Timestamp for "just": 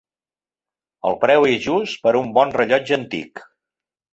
1.67-2.01